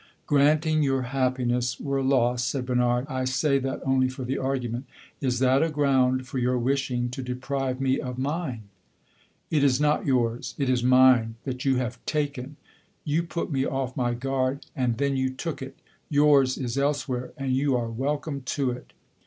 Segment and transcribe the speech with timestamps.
[0.25, 4.85] "Granting your happiness were lost," said Bernard "I say that only for the argument
[5.21, 8.63] is that a ground for your wishing to deprive me of mine?"
[9.51, 12.55] "It is not yours it is mine, that you have taken!
[13.03, 15.77] You put me off my guard, and then you took it!
[16.09, 18.93] Yours is elsewhere, and you are welcome to it!"